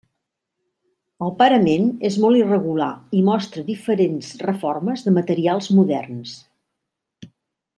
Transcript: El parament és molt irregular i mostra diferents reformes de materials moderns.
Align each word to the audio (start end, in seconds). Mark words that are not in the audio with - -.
El 1.25 1.33
parament 1.41 1.85
és 2.09 2.17
molt 2.23 2.39
irregular 2.39 2.89
i 3.17 3.21
mostra 3.27 3.65
diferents 3.67 4.33
reformes 4.47 5.05
de 5.09 5.15
materials 5.19 5.69
moderns. 5.81 6.33